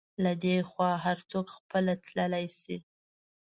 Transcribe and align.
له 0.23 0.31
دې 0.43 0.57
خوا 0.69 0.91
هر 1.05 1.17
څوک 1.29 1.47
خپله 1.57 1.93
تللی 2.05 2.47
شي. 2.61 2.77